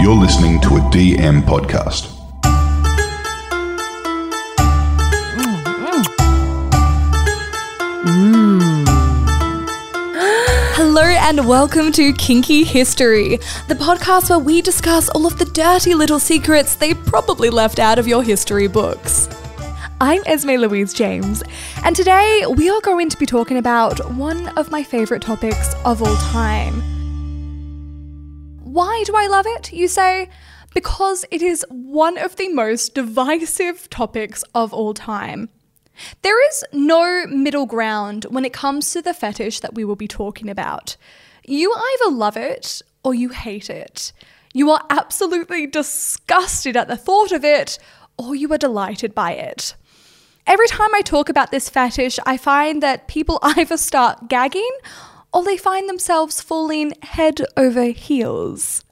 [0.00, 2.06] You're listening to a DM podcast.
[10.74, 13.36] Hello and welcome to Kinky History,
[13.68, 17.98] the podcast where we discuss all of the dirty little secrets they probably left out
[17.98, 19.28] of your history books.
[20.00, 21.42] I'm Esme Louise James,
[21.84, 26.02] and today we are going to be talking about one of my favourite topics of
[26.02, 26.99] all time.
[28.70, 30.28] Why do I love it, you say?
[30.74, 35.48] Because it is one of the most divisive topics of all time.
[36.22, 40.06] There is no middle ground when it comes to the fetish that we will be
[40.06, 40.96] talking about.
[41.44, 44.12] You either love it or you hate it.
[44.54, 47.76] You are absolutely disgusted at the thought of it
[48.16, 49.74] or you are delighted by it.
[50.46, 54.70] Every time I talk about this fetish, I find that people either start gagging
[55.32, 58.84] or they find themselves falling head over heels.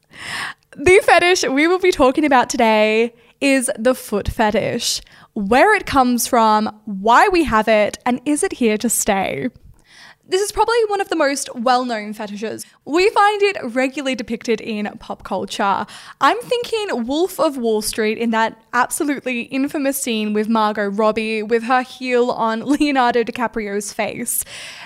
[0.76, 5.00] The fetish we will be talking about today is the foot fetish
[5.34, 9.48] where it comes from, why we have it, and is it here to stay?
[10.30, 12.66] This is probably one of the most well known fetishes.
[12.84, 15.86] We find it regularly depicted in pop culture.
[16.20, 21.62] I'm thinking Wolf of Wall Street in that absolutely infamous scene with Margot Robbie with
[21.62, 24.44] her heel on Leonardo DiCaprio's face.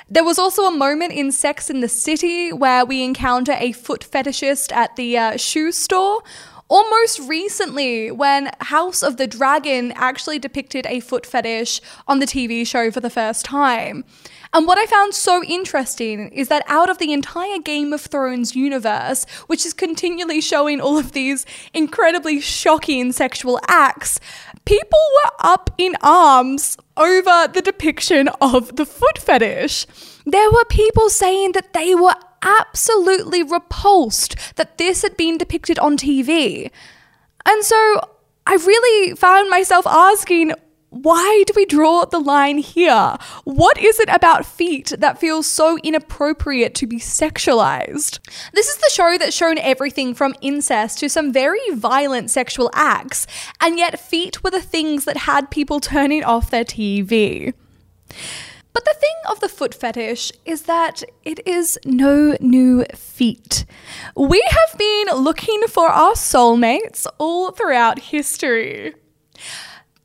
[0.09, 4.07] There was also a moment in Sex in the City where we encounter a foot
[4.09, 6.23] fetishist at the uh, shoe store.
[6.69, 12.67] Almost recently, when House of the Dragon actually depicted a foot fetish on the TV
[12.67, 14.05] show for the first time.
[14.55, 18.55] And what I found so interesting is that out of the entire Game of Thrones
[18.55, 24.21] universe, which is continually showing all of these incredibly shocking sexual acts,
[24.67, 29.87] people were up in arms over the depiction of the foot fetish.
[30.27, 35.97] There were people saying that they were absolutely repulsed that this had been depicted on
[35.97, 36.71] TV.
[37.47, 38.01] And so
[38.47, 40.53] I really found myself asking,
[40.93, 43.17] why do we draw the line here?
[43.45, 48.19] What is it about feet that feels so inappropriate to be sexualized?
[48.53, 53.27] This is the show that's shown everything from incest to some very violent sexual acts,
[53.59, 57.55] and yet feet were the things that had people turning off their TV.
[58.75, 63.65] But the thing of the foot fetish is that it is no new feat.
[64.15, 68.95] We have been looking for our soulmates all throughout history.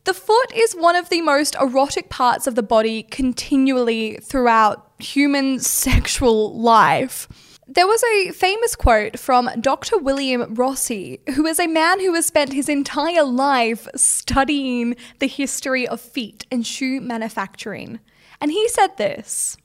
[0.08, 5.60] The foot is one of the most erotic parts of the body continually throughout human
[5.84, 7.28] sexual life.
[7.68, 9.98] There was a famous quote from Dr.
[9.98, 15.86] William Rossi, who is a man who has spent his entire life studying the history
[15.86, 18.00] of feet and shoe manufacturing.
[18.40, 19.58] And he said this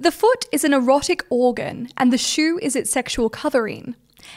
[0.00, 3.94] The foot is an erotic organ, and the shoe is its sexual covering.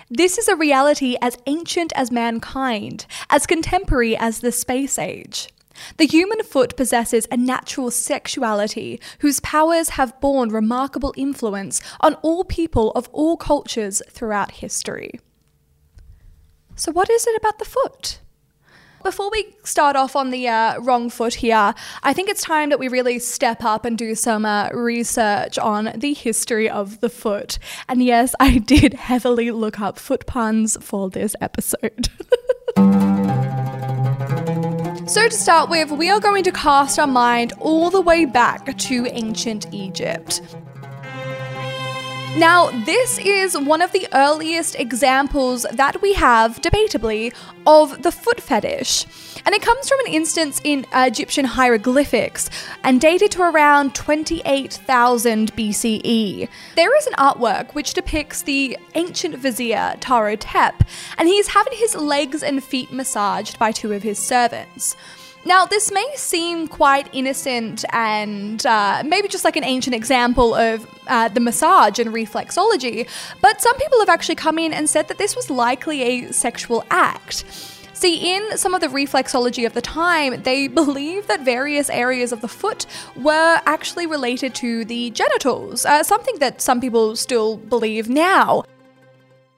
[0.10, 5.50] This is a reality as ancient as mankind, as contemporary as the space age.
[5.98, 12.44] The human foot possesses a natural sexuality whose powers have borne remarkable influence on all
[12.44, 15.20] people of all cultures throughout history.
[16.76, 18.20] So, what is it about the foot?
[19.06, 22.80] Before we start off on the uh, wrong foot here, I think it's time that
[22.80, 27.60] we really step up and do some uh, research on the history of the foot.
[27.88, 32.10] And yes, I did heavily look up foot puns for this episode.
[35.08, 38.76] So, to start with, we are going to cast our mind all the way back
[38.76, 40.42] to ancient Egypt.
[42.38, 47.34] Now, this is one of the earliest examples that we have, debatably,
[47.66, 49.06] of the foot fetish.
[49.46, 52.50] And it comes from an instance in Egyptian hieroglyphics
[52.84, 56.50] and dated to around 28,000 BCE.
[56.76, 60.86] There is an artwork which depicts the ancient vizier Ptahhotep,
[61.18, 64.98] and he's having his legs and feet massaged by two of his servants.
[65.48, 70.88] Now, this may seem quite innocent and uh, maybe just like an ancient example of
[71.06, 73.08] uh, the massage and reflexology,
[73.42, 76.84] but some people have actually come in and said that this was likely a sexual
[76.90, 77.46] act.
[77.94, 82.42] See, in some of the reflexology of the time, they believe that various areas of
[82.42, 88.10] the foot were actually related to the genitals, uh, something that some people still believe
[88.10, 88.64] now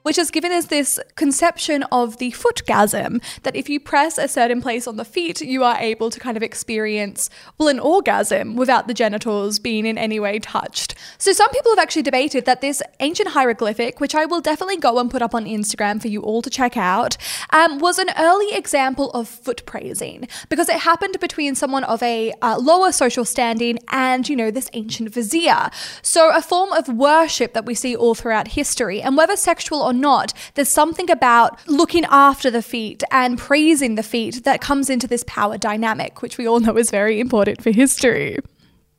[0.08, 4.62] which has given us this conception of the footgasm that if you press a certain
[4.62, 7.28] place on the feet, you are able to kind of experience,
[7.58, 10.94] well, an orgasm without the genitals being in any way touched.
[11.18, 14.98] So, some people have actually debated that this ancient hieroglyphic, which I will definitely go
[14.98, 17.18] and put up on Instagram for you all to check out,
[17.50, 22.32] um, was an early example of foot praising because it happened between someone of a
[22.40, 25.68] uh, lower social standing and, you know, this ancient vizier.
[26.00, 29.02] So, a form of worship that we see all throughout history.
[29.02, 34.02] And whether sexual or not, there's something about looking after the feet and praising the
[34.02, 37.70] feet that comes into this power dynamic, which we all know is very important for
[37.70, 38.38] history.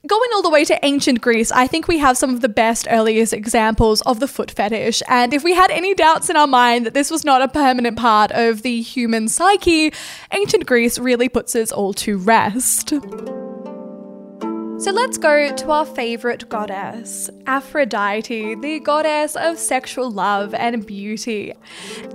[0.07, 2.87] Going all the way to ancient Greece, I think we have some of the best
[2.89, 5.03] earliest examples of the foot fetish.
[5.09, 7.97] And if we had any doubts in our mind that this was not a permanent
[7.97, 9.91] part of the human psyche,
[10.31, 12.93] ancient Greece really puts us all to rest.
[14.79, 21.53] So let's go to our favorite goddess, Aphrodite, the goddess of sexual love and beauty.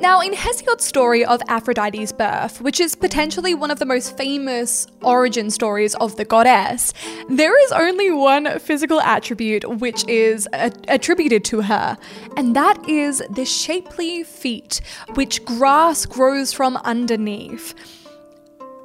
[0.00, 4.87] Now, in Hesiod's story of Aphrodite's birth, which is potentially one of the most famous
[5.02, 6.94] origin stories of the goddess,
[7.28, 11.99] there is only one physical attribute which is a- attributed to her,
[12.38, 14.81] and that is the shapely feet,
[15.16, 17.75] which grass grows from underneath.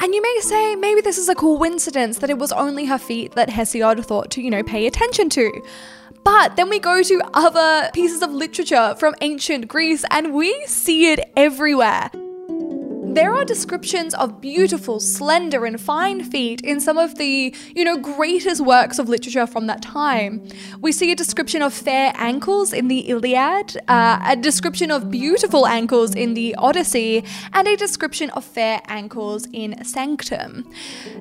[0.02, 3.34] And you may say maybe this is a coincidence that it was only her feet
[3.34, 5.52] that Hesiod thought to, you know, pay attention to.
[6.24, 11.12] But then we go to other pieces of literature from ancient Greece and we see
[11.12, 12.12] it everywhere.
[13.12, 17.98] There are descriptions of beautiful, slender, and fine feet in some of the, you know,
[17.98, 20.48] greatest works of literature from that time.
[20.80, 25.66] We see a description of fair ankles in the Iliad, uh, a description of beautiful
[25.66, 30.72] ankles in the Odyssey, and a description of fair ankles in Sanctum.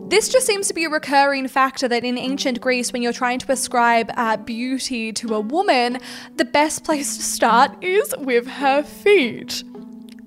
[0.08, 3.38] This just seems to be a recurring factor that in ancient Greece, when you're trying
[3.38, 6.00] to ascribe uh, beauty to a woman,
[6.36, 9.64] the best place to start is with her feet.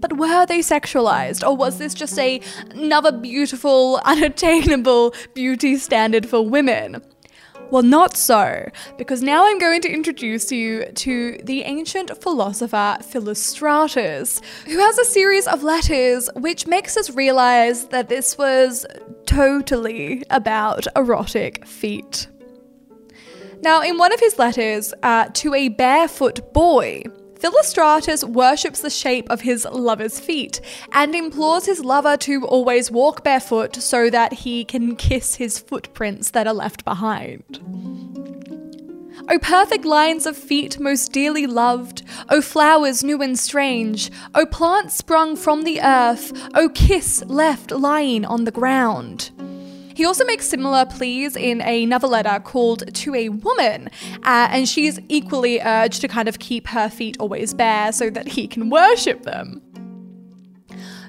[0.01, 6.41] But were they sexualized, or was this just a another beautiful, unattainable beauty standard for
[6.41, 7.01] women?
[7.71, 14.43] Well, not so, because now I'm going to introduce you to the ancient philosopher Philostratus,
[14.65, 18.85] who has a series of letters which makes us realize that this was
[19.25, 22.27] totally about erotic feet.
[23.61, 27.03] Now, in one of his letters uh, to a barefoot boy,
[27.41, 30.61] Philostratus worships the shape of his lover's feet
[30.91, 36.29] and implores his lover to always walk barefoot so that he can kiss his footprints
[36.31, 37.59] that are left behind.
[39.27, 44.97] O perfect lines of feet most dearly loved, O flowers new and strange, O plants
[44.97, 49.31] sprung from the earth, O kiss left lying on the ground.
[49.93, 53.89] He also makes similar pleas in another letter called To a Woman,
[54.23, 58.27] uh, and she's equally urged to kind of keep her feet always bare so that
[58.27, 59.61] he can worship them.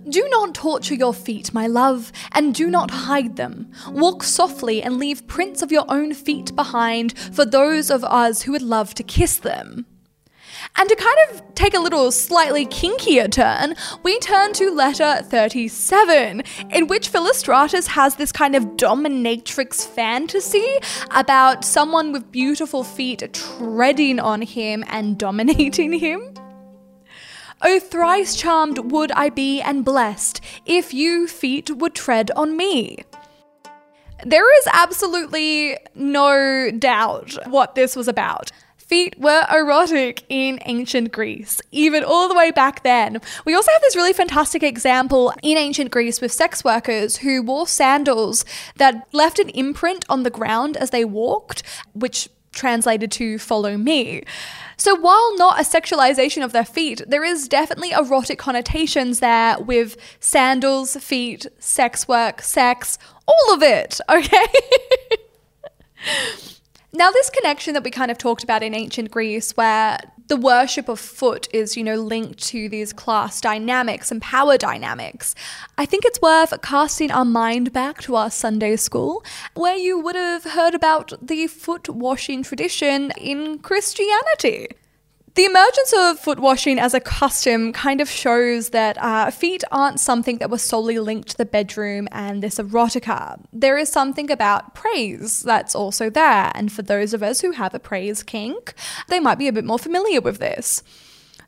[0.08, 3.70] Do not torture your feet, my love, and do not hide them.
[3.88, 8.52] Walk softly and leave prints of your own feet behind for those of us who
[8.52, 9.87] would love to kiss them.
[10.76, 16.42] And to kind of take a little slightly kinkier turn, we turn to letter 37,
[16.70, 20.78] in which Philostratus has this kind of dominatrix fantasy
[21.10, 26.34] about someone with beautiful feet treading on him and dominating him.
[27.64, 32.98] O thrice charmed would I be and blessed if you feet would tread on me.
[34.24, 38.50] There is absolutely no doubt what this was about.
[38.93, 43.23] Feet were erotic in ancient Greece, even all the way back then.
[43.47, 47.67] We also have this really fantastic example in ancient Greece with sex workers who wore
[47.67, 48.44] sandals
[48.77, 51.62] that left an imprint on the ground as they walked,
[51.94, 54.25] which translated to follow me.
[54.77, 59.97] So while not a sexualization of their feet, there is definitely erotic connotations there with
[60.21, 64.46] sandals, feet, sex work, sex, all of it, okay?
[66.94, 70.91] Now, this connection that we kind of talked about in ancient Greece, where the worship
[70.91, 75.34] of foot is, you know, linked to these class dynamics and power dynamics,
[75.79, 80.17] I think it's worth casting our mind back to our Sunday school, where you would
[80.17, 84.69] have heard about the foot washing tradition in Christianity.
[85.34, 89.98] The emergence of foot washing as a custom kind of shows that uh, feet aren't
[89.98, 93.43] something that was solely linked to the bedroom and this erotica.
[93.51, 97.74] There is something about praise that's also there, and for those of us who have
[97.74, 98.74] a praise kink,
[99.08, 100.82] they might be a bit more familiar with this.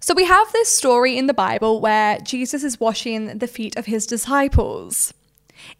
[0.01, 3.85] So we have this story in the Bible where Jesus is washing the feet of
[3.85, 5.13] his disciples.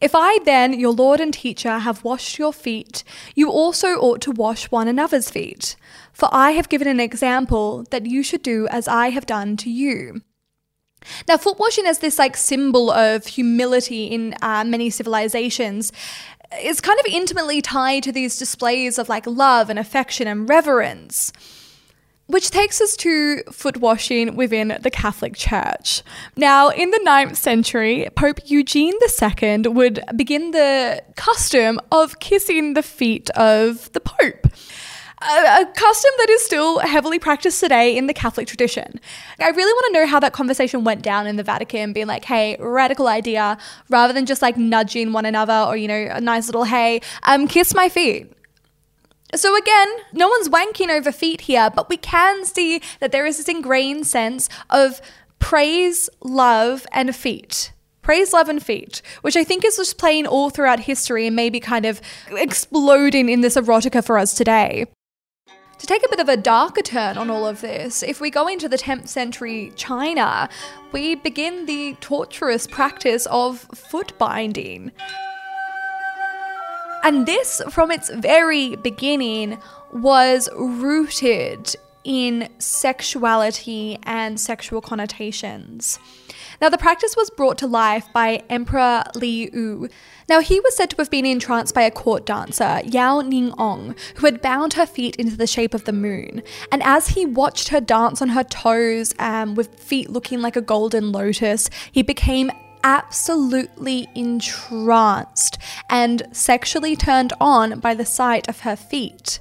[0.01, 4.31] If I then, your Lord and teacher, have washed your feet, you also ought to
[4.31, 5.77] wash one another's feet.
[6.13, 9.71] For I have given an example that you should do as I have done to
[9.71, 10.23] you.
[11.29, 15.93] Now, foot washing as this like symbol of humility in uh, many civilizations
[16.63, 21.33] is kind of intimately tied to these displays of like love and affection and reverence.
[22.27, 26.03] Which takes us to foot washing within the Catholic Church.
[26.37, 32.83] Now, in the 9th century, Pope Eugene II would begin the custom of kissing the
[32.83, 34.47] feet of the Pope.
[35.25, 39.01] a, custom that is still heavily practiced today in the Catholic tradition.
[39.41, 42.25] I really want to know how that conversation went down in the Vatican, being like,
[42.25, 46.47] hey, radical idea, rather than just like nudging one another or, you know, a nice
[46.47, 48.33] little, hey, um, kiss my feet.
[49.37, 53.39] So again, no one's wanking over feet here, but we can see that there is
[53.39, 55.01] this ingrained sense of
[55.39, 57.73] praise, love, and feet.
[58.01, 61.59] Praise, love, and feet, which I think is just playing all throughout history and maybe
[61.59, 62.01] kind of
[62.31, 64.87] exploding in this erotica for us today.
[65.79, 68.47] To take a bit of a darker turn on all of this, if we go
[68.47, 70.49] into the 10th century China,
[70.93, 74.93] we begin the torturous practice of foot binding.
[77.05, 79.59] And this, from its very beginning,
[79.93, 85.99] was rooted in sexuality and sexual connotations.
[86.61, 89.89] Now, the practice was brought to life by Emperor Li Yu.
[90.29, 94.27] Now, he was said to have been entranced by a court dancer, Yao Ningong, who
[94.27, 96.43] had bound her feet into the shape of the moon.
[96.73, 100.63] And as he watched her dance on her toes, um, with feet looking like a
[100.63, 102.51] golden lotus, he became
[102.85, 105.59] absolutely entranced
[105.91, 109.41] and sexually turned on by the sight of her feet.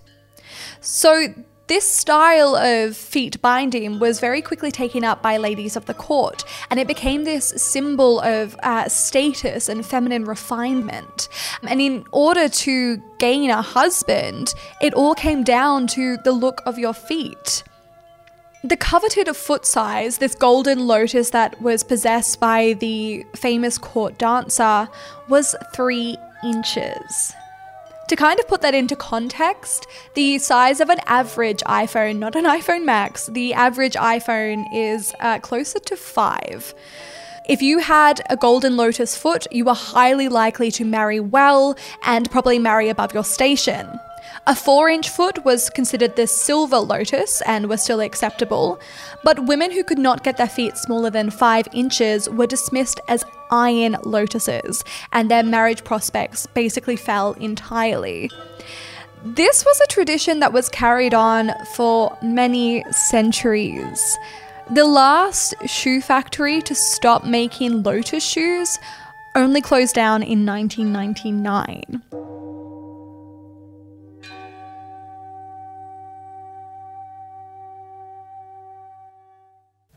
[0.79, 1.27] So,
[1.67, 6.43] this style of feet binding was very quickly taken up by ladies of the court,
[6.69, 11.29] and it became this symbol of uh, status and feminine refinement.
[11.63, 16.77] And in order to gain a husband, it all came down to the look of
[16.77, 17.63] your feet.
[18.65, 24.88] The coveted foot size, this golden lotus that was possessed by the famous court dancer,
[25.27, 26.15] was three
[26.46, 27.34] inches.
[28.08, 32.46] To kind of put that into context, the size of an average iPhone, not an
[32.46, 36.74] iPhone Max, the average iPhone is uh, closer to five.
[37.50, 42.32] If you had a golden lotus foot, you were highly likely to marry well and
[42.32, 44.00] probably marry above your station.
[44.46, 48.80] A four inch foot was considered the silver lotus and was still acceptable,
[49.24, 53.24] but women who could not get their feet smaller than five inches were dismissed as
[53.51, 58.30] iron lotuses, and their marriage prospects basically fell entirely.
[59.24, 64.18] This was a tradition that was carried on for many centuries.
[64.72, 68.80] The last shoe factory to stop making lotus shoes
[69.36, 72.33] only closed down in 1999.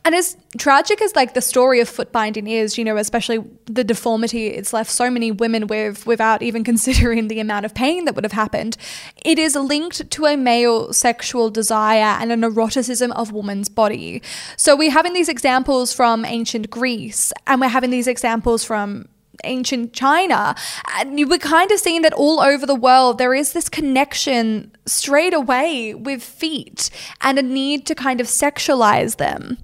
[0.07, 3.83] And as tragic as like the story of foot binding is, you know, especially the
[3.83, 8.15] deformity it's left so many women with without even considering the amount of pain that
[8.15, 8.77] would have happened,
[9.25, 14.21] it is linked to a male sexual desire and an eroticism of woman's body.
[14.55, 19.09] So we're having these examples from ancient Greece and we're having these examples from
[19.43, 20.55] ancient China.
[20.95, 25.33] And we're kind of seeing that all over the world, there is this connection straight
[25.33, 29.57] away with feet and a need to kind of sexualize them.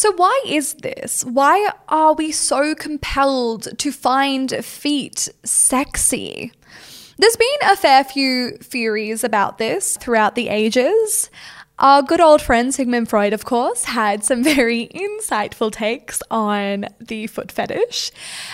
[0.00, 1.26] So, why is this?
[1.26, 6.52] Why are we so compelled to find feet sexy?
[7.18, 11.28] There's been a fair few theories about this throughout the ages.
[11.80, 17.26] Our good old friend Sigmund Freud, of course, had some very insightful takes on the
[17.26, 18.12] foot fetish.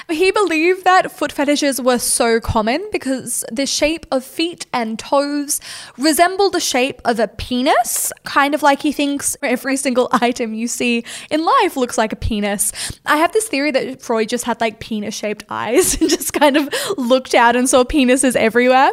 [0.09, 5.61] He believed that foot fetishes were so common because the shape of feet and toes
[5.99, 10.69] resemble the shape of a penis, kind of like he thinks every single item you
[10.69, 12.71] see in life looks like a penis.
[13.07, 16.57] I have this theory that Freud just had like penis shaped eyes and just kind
[16.57, 18.93] of looked out and saw penises everywhere.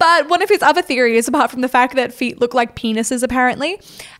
[0.00, 3.22] But one of his other theories, apart from the fact that feet look like penises
[3.22, 3.67] apparently,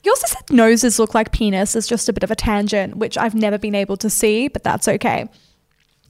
[0.02, 3.16] he also said noses look like penis is just a bit of a tangent, which
[3.16, 5.28] I've never been able to see, but that's okay.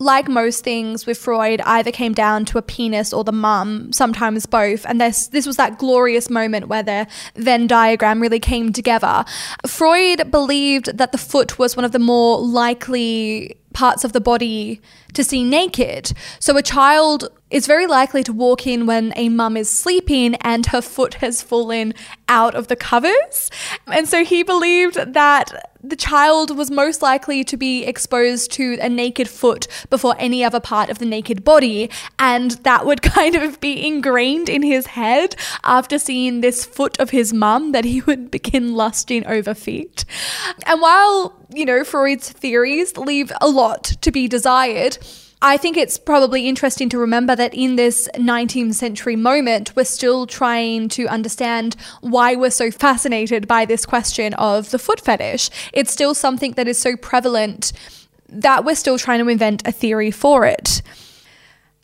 [0.01, 4.47] Like most things with Freud, either came down to a penis or the mum, sometimes
[4.47, 4.87] both.
[4.87, 9.25] And this this was that glorious moment where the Venn diagram really came together.
[9.67, 14.81] Freud believed that the foot was one of the more likely parts of the body
[15.15, 16.13] to see naked.
[16.39, 20.67] So a child is very likely to walk in when a mum is sleeping and
[20.67, 21.95] her foot has fallen
[22.29, 23.51] out of the covers.
[23.87, 28.89] And so he believed that the child was most likely to be exposed to a
[28.89, 31.89] naked foot before any other part of the naked body.
[32.19, 37.11] And that would kind of be ingrained in his head after seeing this foot of
[37.11, 40.05] his mum that he would begin lusting over feet.
[40.67, 44.99] And while, you know, Freud's theories leave a lot to be desired,
[45.41, 50.27] I think it's probably interesting to remember that in this 19th century moment, we're still
[50.27, 55.51] trying to understand why we're so fascinated by this question of the foot fetish.
[55.73, 57.73] It's still something that is so prevalent
[58.29, 60.83] that we're still trying to invent a theory for it.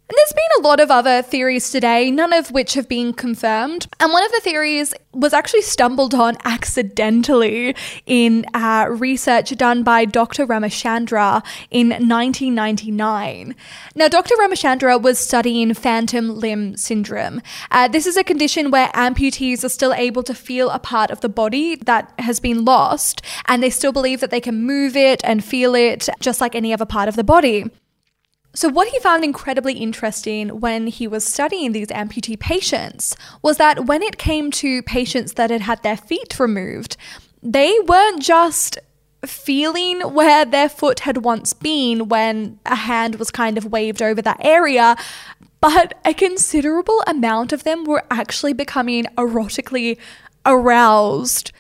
[0.07, 3.87] And there's been a lot of other theories today, none of which have been confirmed.
[3.99, 10.05] And one of the theories was actually stumbled on accidentally in uh, research done by
[10.05, 10.47] Dr.
[10.47, 13.57] Ramachandran in 1999.
[13.95, 14.35] Now, Dr.
[14.35, 17.41] Ramachandran was studying phantom limb syndrome.
[17.71, 21.23] Uh, this is a condition where amputees are still able to feel a part of
[21.23, 25.23] the body that has been lost, and they still believe that they can move it
[25.25, 27.71] and feel it just like any other part of the body.
[28.55, 33.87] So, what he found incredibly interesting when he was studying these amputee patients was that
[33.87, 36.97] when it came to patients that had had their feet removed,
[37.43, 38.79] they weren't just
[39.27, 44.23] feeling where their foot had once been when a hand was kind of waved over
[44.23, 44.97] that area,
[45.61, 49.99] but a considerable amount of them were actually becoming erotically
[50.47, 51.53] aroused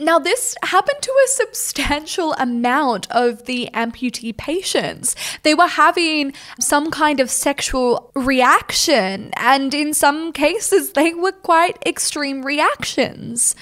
[0.00, 5.14] now, this happened to a substantial amount of the amputee patients.
[5.42, 11.76] They were having some kind of sexual reaction, and in some cases, they were quite
[11.86, 13.54] extreme reactions.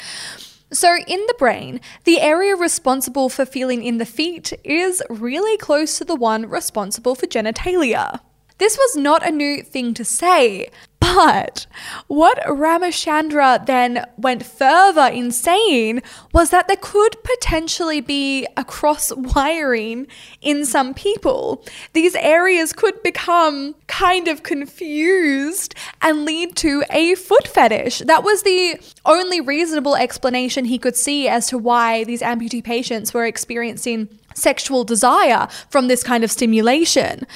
[0.71, 5.99] So, in the brain, the area responsible for feeling in the feet is really close
[5.99, 8.21] to the one responsible for genitalia.
[8.59, 10.69] This was not a new thing to say,
[11.01, 11.67] but
[12.09, 19.13] what Ramachandran then went further in saying was that there could potentially be a cross
[19.15, 20.09] wiring
[20.41, 21.65] in some people.
[21.93, 28.01] These areas could become kind of confused and lead to a foot fetish.
[28.01, 33.15] That was the only reasonable explanation he could see as to why these amputee patients
[33.15, 37.27] were experiencing sexual desire from this kind of stimulation.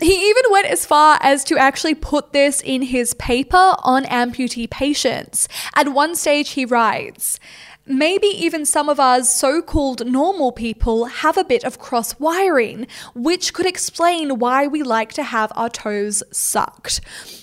[0.00, 4.70] He even went as far as to actually put this in his paper on amputee
[4.70, 5.46] patients.
[5.74, 7.38] At one stage, he writes,
[7.86, 12.86] Maybe even some of us so called normal people have a bit of cross wiring,
[13.14, 17.00] which could explain why we like to have our toes sucked.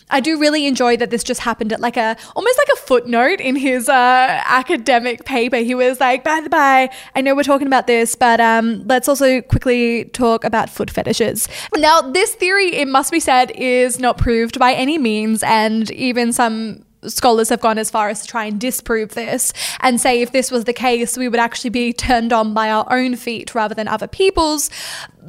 [0.10, 3.42] I do really enjoy that this just happened at like a almost like a footnote
[3.42, 5.58] in his uh, academic paper.
[5.58, 9.10] He was like, by the by, I know we're talking about this, but um, let's
[9.10, 11.50] also quickly talk about foot fetishes.
[11.76, 16.32] Now, this theory, it must be said, is not proved by any means, and even
[16.32, 20.32] some scholars have gone as far as to try and disprove this and say if
[20.32, 23.76] this was the case, we would actually be turned on by our own feet rather
[23.76, 24.70] than other people's.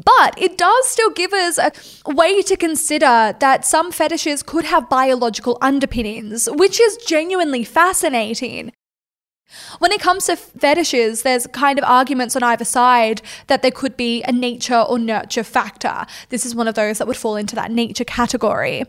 [0.04, 1.72] But it does still give us a
[2.06, 8.72] way to consider that some fetishes could have biological underpinnings, which is genuinely fascinating.
[9.78, 13.96] When it comes to fetishes, there's kind of arguments on either side that there could
[13.96, 16.04] be a nature or nurture factor.
[16.28, 18.84] This is one of those that would fall into that nature category.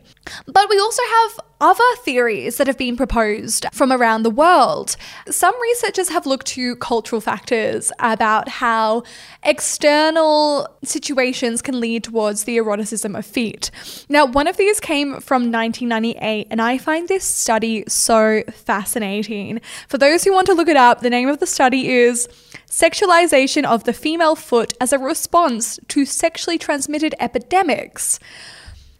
[0.45, 4.95] But we also have other theories that have been proposed from around the world.
[5.29, 9.03] Some researchers have looked to cultural factors about how
[9.43, 13.71] external situations can lead towards the eroticism of feet.
[14.07, 19.59] Now, one of these came from 1998, and I find this study so fascinating.
[19.89, 22.27] For those who want to look it up, the name of the study is
[22.67, 28.19] Sexualization of the Female Foot as a Response to Sexually Transmitted Epidemics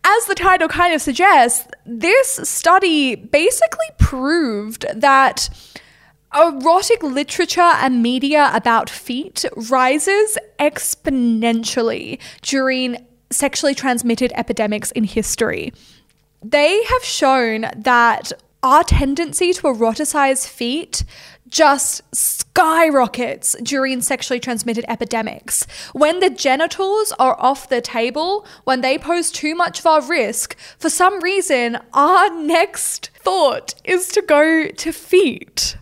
[0.06, 5.50] as the title kind of suggests, this study basically proved that
[6.34, 15.74] erotic literature and media about feet rises exponentially during sexually transmitted epidemics in history.
[16.42, 18.32] They have shown that
[18.64, 21.04] our tendency to eroticize feet
[21.50, 25.66] just skyrockets during sexually transmitted epidemics.
[25.94, 30.58] When the genitals are off the table, when they pose too much of a risk,
[30.78, 35.78] for some reason, our next thought is to go to feet.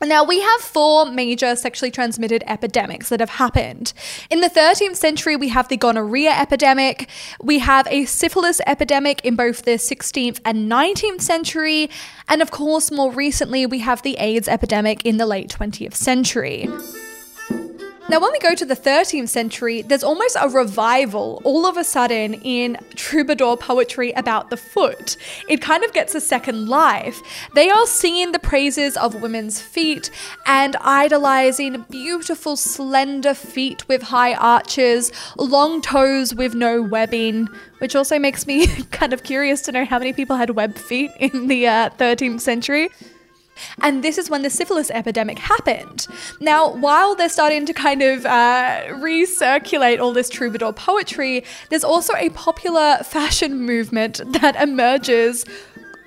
[0.00, 3.92] Now, we have four major sexually transmitted epidemics that have happened.
[4.30, 7.08] In the 13th century, we have the gonorrhea epidemic.
[7.42, 11.90] We have a syphilis epidemic in both the 16th and 19th century.
[12.28, 16.68] And of course, more recently, we have the AIDS epidemic in the late 20th century.
[18.10, 21.84] Now, when we go to the 13th century, there's almost a revival all of a
[21.84, 25.18] sudden in troubadour poetry about the foot.
[25.46, 27.20] It kind of gets a second life.
[27.54, 30.10] They are singing the praises of women's feet
[30.46, 38.18] and idolizing beautiful, slender feet with high arches, long toes with no webbing, which also
[38.18, 41.66] makes me kind of curious to know how many people had webbed feet in the
[41.66, 42.88] uh, 13th century.
[43.82, 46.06] And this is when the syphilis epidemic happened.
[46.40, 52.14] Now, while they're starting to kind of uh, recirculate all this troubadour poetry, there's also
[52.16, 55.44] a popular fashion movement that emerges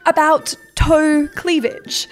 [0.06, 2.08] about toe cleavage,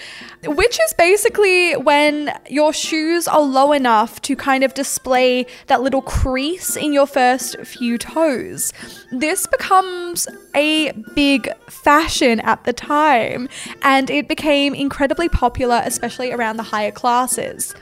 [0.45, 6.03] which is basically when your shoes are low enough to kind of display that little
[6.03, 8.71] crease in your first few toes.
[9.11, 13.49] This becomes a big fashion at the time,
[13.81, 17.73] and it became incredibly popular, especially around the higher classes.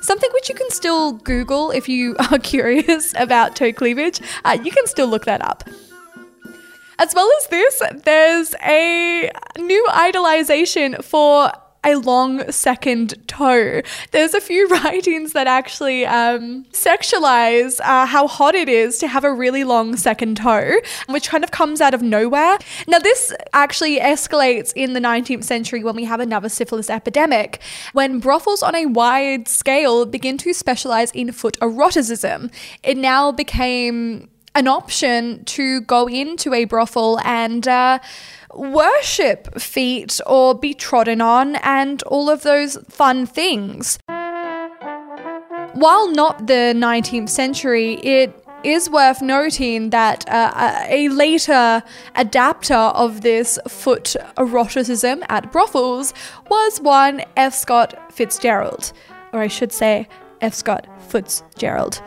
[0.00, 4.70] Something which you can still Google if you are curious about toe cleavage, uh, you
[4.70, 5.68] can still look that up.
[7.00, 11.50] As well as this, there's a new idolization for
[11.82, 13.80] a long second toe.
[14.10, 19.24] There's a few writings that actually um, sexualize uh, how hot it is to have
[19.24, 20.72] a really long second toe,
[21.06, 22.58] which kind of comes out of nowhere.
[22.86, 27.62] Now, this actually escalates in the 19th century when we have another syphilis epidemic,
[27.94, 32.50] when brothels on a wide scale begin to specialize in foot eroticism.
[32.82, 37.98] It now became an option to go into a brothel and uh,
[38.54, 43.98] worship feet or be trodden on and all of those fun things.
[45.74, 48.34] While not the 19th century, it
[48.64, 51.82] is worth noting that uh, a later
[52.16, 56.12] adapter of this foot eroticism at brothels
[56.48, 57.54] was one F.
[57.54, 58.92] Scott Fitzgerald,
[59.32, 60.08] or I should say
[60.40, 60.54] F.
[60.54, 62.02] Scott Fitzgerald.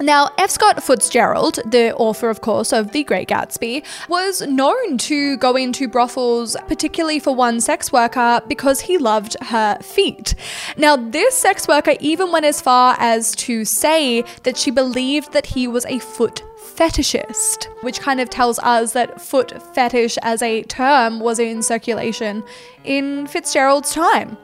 [0.00, 0.50] Now, F.
[0.50, 5.88] Scott Fitzgerald, the author, of course, of The Great Gatsby, was known to go into
[5.88, 10.34] brothels, particularly for one sex worker, because he loved her feet.
[10.76, 15.46] Now, this sex worker even went as far as to say that she believed that
[15.46, 20.62] he was a foot fetishist, which kind of tells us that foot fetish as a
[20.64, 22.44] term was in circulation
[22.84, 24.36] in Fitzgerald's time.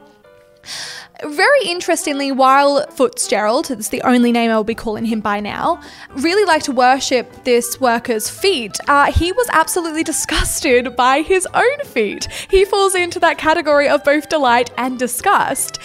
[1.25, 5.81] Very interestingly, while Fitzgerald, it's the only name I'll be calling him by now,
[6.15, 11.79] really liked to worship this worker's feet, uh, he was absolutely disgusted by his own
[11.85, 12.27] feet.
[12.49, 15.79] He falls into that category of both delight and disgust.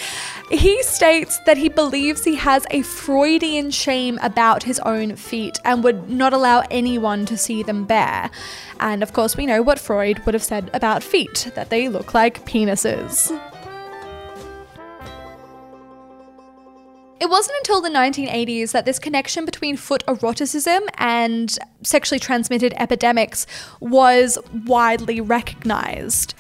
[0.51, 5.85] He states that he believes he has a Freudian shame about his own feet and
[5.85, 8.31] would not allow anyone to see them bare.
[8.81, 12.15] And of course, we know what Freud would have said about feet that they look
[12.15, 13.31] like penises.
[17.21, 23.45] It wasn't until the 1980s that this connection between foot eroticism and sexually transmitted epidemics
[23.81, 26.35] was widely recognized.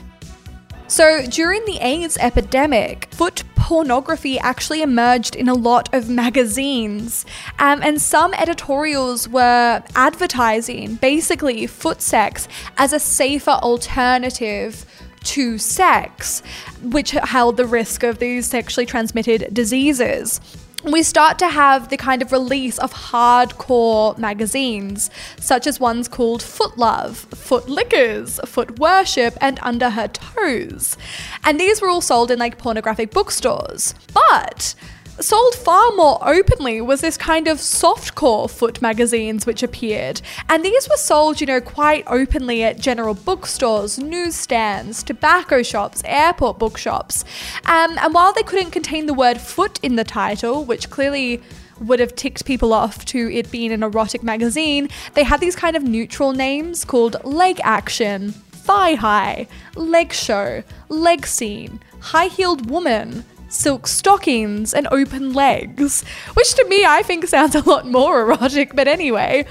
[0.87, 7.27] So, during the AIDS epidemic, foot pornography actually emerged in a lot of magazines,
[7.59, 12.47] um, and some editorials were advertising basically foot sex
[12.79, 14.87] as a safer alternative
[15.25, 16.41] to sex,
[16.83, 20.41] which held the risk of these sexually transmitted diseases
[20.85, 25.11] we start to have the kind of release of hardcore magazines,
[25.41, 30.97] such as ones called Foot Love, Foot Lickers, Foot Worship, and Under Her Toes.
[31.45, 33.95] And these were all sold in like pornographic bookstores.
[34.14, 34.75] But
[35.20, 40.20] sold far more openly was this kind of softcore foot magazines which appeared.
[40.48, 46.59] And these were sold, you know, quite openly at general bookstores, newsstands, tobacco shops, airport
[46.59, 47.24] bookshops.
[47.66, 51.42] Um, and while they couldn't contain the word foot in the title, which clearly
[51.81, 55.76] would have ticked people off to it being an erotic magazine, they had these kind
[55.76, 63.24] of neutral names called leg action, thigh high, leg show, leg scene, high heeled woman,
[63.49, 68.75] silk stockings and open legs, which to me I think sounds a lot more erotic,
[68.75, 69.47] but anyway.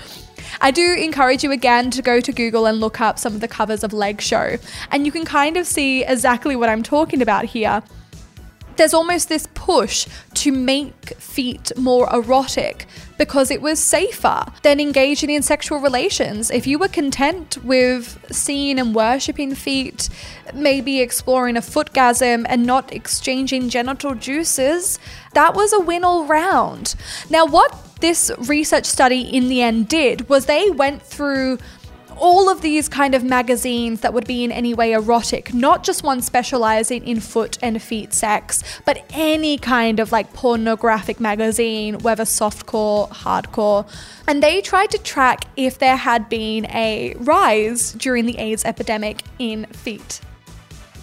[0.60, 3.48] I do encourage you again to go to Google and look up some of the
[3.48, 4.58] covers of Leg Show,
[4.92, 7.84] and you can kind of see exactly what I'm talking about here
[8.78, 12.86] there's almost this push to make feet more erotic
[13.18, 16.52] because it was safer than engaging in sexual relations.
[16.52, 20.10] If you were content with seeing and worshipping feet,
[20.54, 25.00] maybe exploring a footgasm and not exchanging genital juices,
[25.34, 26.96] that was a win all round.
[27.30, 31.58] Now, what this research study in the end did was they went through
[32.20, 36.04] all of these kind of magazines that would be in any way erotic, not just
[36.04, 42.24] one specializing in foot and feet sex, but any kind of like pornographic magazine, whether
[42.24, 43.88] softcore, hardcore.
[44.28, 49.24] And they tried to track if there had been a rise during the AIDS epidemic
[49.40, 50.22] in feet.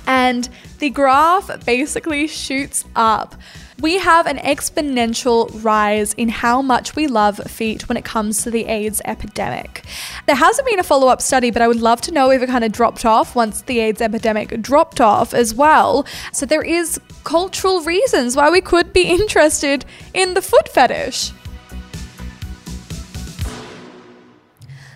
[0.07, 0.48] And
[0.79, 3.35] the graph basically shoots up
[3.81, 8.51] we have an exponential rise in how much we love feet when it comes to
[8.51, 9.85] the AIDS epidemic.
[10.27, 12.47] There hasn't been a follow up study, but I would love to know if it
[12.47, 16.07] kind of dropped off once the AIDS epidemic dropped off as well.
[16.33, 21.33] So there is cultural reasons why we could be interested in the foot fetish.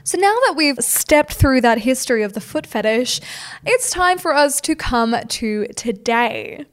[0.05, 3.21] So now that we've stepped through that history of the foot fetish,
[3.67, 6.65] it's time for us to come to today.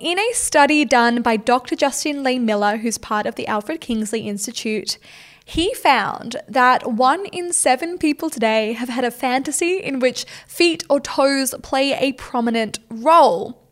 [0.00, 1.76] In a study done by Dr.
[1.76, 4.98] Justin Lehmiller, who's part of the Alfred Kinsey Institute,
[5.44, 10.84] he found that one in seven people today have had a fantasy in which feet
[10.90, 13.62] or toes play a prominent role.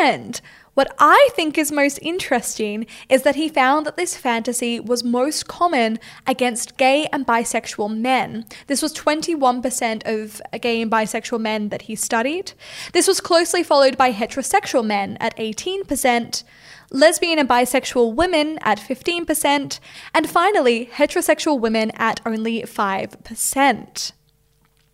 [0.00, 0.40] And
[0.76, 5.48] what I think is most interesting is that he found that this fantasy was most
[5.48, 8.44] common against gay and bisexual men.
[8.66, 12.52] This was 21% of gay and bisexual men that he studied.
[12.92, 16.44] This was closely followed by heterosexual men at 18%,
[16.90, 19.80] lesbian and bisexual women at 15%,
[20.12, 24.12] and finally, heterosexual women at only 5%.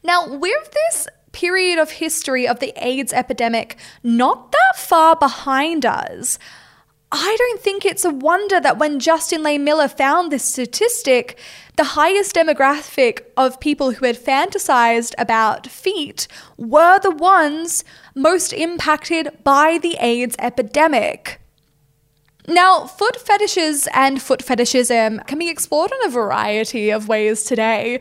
[0.04, 6.38] Now, with this period of history of the AIDS epidemic not that far behind us.
[7.14, 11.38] I don't think it's a wonder that when Justin Lehmiller found this statistic,
[11.76, 19.28] the highest demographic of people who had fantasized about feet were the ones most impacted
[19.44, 21.41] by the AIDS epidemic.
[22.48, 28.00] Now, foot fetishes and foot fetishism can be explored in a variety of ways today.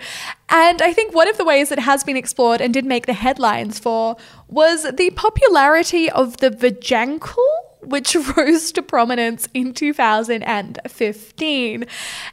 [0.50, 3.14] And I think one of the ways that has been explored and did make the
[3.14, 7.38] headlines for was the popularity of the vajankle
[7.82, 11.86] which rose to prominence in 2015.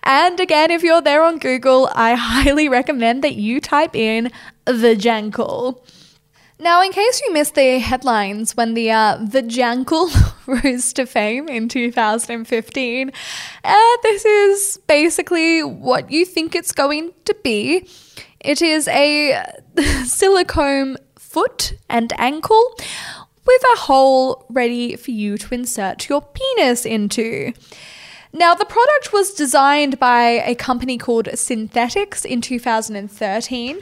[0.02, 4.30] And again, if you're there on Google, I highly recommend that you type in
[4.66, 5.80] vajankle.
[6.60, 10.10] Now, in case you missed the headlines when the uh, Vajankle
[10.64, 13.12] rose to fame in 2015,
[13.62, 17.88] uh, this is basically what you think it's going to be.
[18.40, 19.40] It is a
[20.04, 22.74] silicone foot and ankle
[23.46, 27.52] with a hole ready for you to insert your penis into.
[28.32, 33.78] Now, the product was designed by a company called Synthetics in 2013,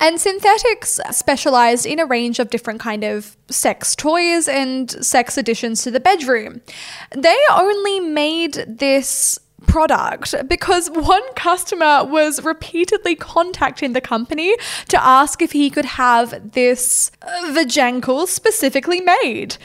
[0.00, 5.82] and Synthetics specialized in a range of different kind of sex toys and sex additions
[5.82, 6.60] to the bedroom.
[7.16, 14.54] They only made this product because one customer was repeatedly contacting the company
[14.88, 19.56] to ask if he could have this uh, vajankle specifically made.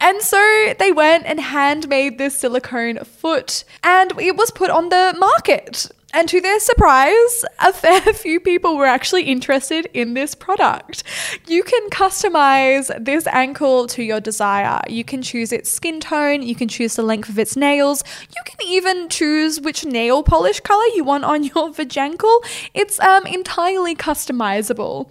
[0.00, 5.14] And so they went and handmade this silicone foot and it was put on the
[5.18, 5.90] market.
[6.12, 11.02] And to their surprise, a fair few people were actually interested in this product.
[11.46, 14.80] You can customize this ankle to your desire.
[14.88, 18.02] You can choose its skin tone, you can choose the length of its nails,
[18.34, 22.38] you can even choose which nail polish color you want on your vajankle.
[22.72, 25.08] It's um, entirely customizable.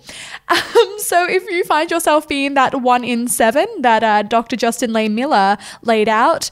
[0.75, 4.55] Um, so if you find yourself being that one in seven that uh, Dr.
[4.55, 6.49] Justin Lehmiller laid out,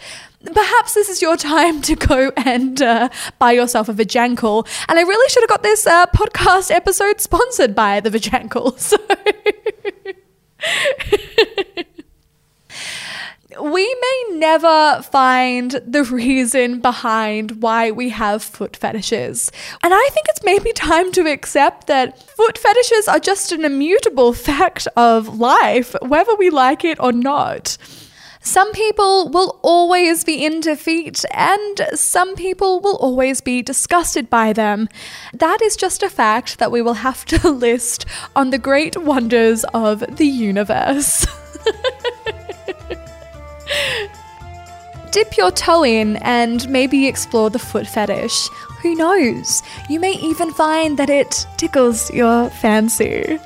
[0.52, 4.68] perhaps this is your time to go and uh, buy yourself a Vajankle.
[4.88, 8.74] And I really should have got this uh, podcast episode sponsored by the Vajankle.
[8.84, 8.98] So.
[13.62, 19.52] we may never find the reason behind why we have foot fetishes.
[19.84, 24.34] And I think it's maybe time to accept that foot fetishes are just an immutable
[24.50, 27.78] fact of life, whether we like it or not.
[28.46, 34.52] Some people will always be in defeat, and some people will always be disgusted by
[34.52, 34.90] them.
[35.34, 39.64] That is just a fact that we will have to list on the great wonders
[39.74, 41.26] of the universe.
[45.12, 48.50] Dip your toe in and maybe explore the foot fetish.
[48.82, 49.64] Who knows?
[49.90, 53.40] You may even find that it tickles your fancy.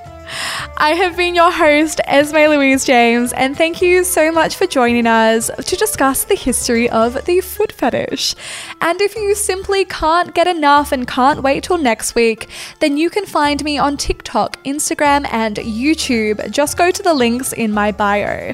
[0.77, 5.07] I have been your host, Esme Louise James, and thank you so much for joining
[5.07, 8.35] us to discuss the history of the foot fetish.
[8.81, 13.09] And if you simply can't get enough and can't wait till next week, then you
[13.09, 16.51] can find me on TikTok, Instagram, and YouTube.
[16.51, 18.53] Just go to the links in my bio.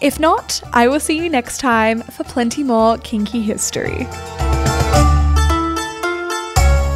[0.00, 4.06] If not, I will see you next time for plenty more kinky history.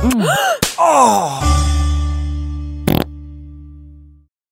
[0.03, 0.27] Mm.
[0.79, 1.68] oh!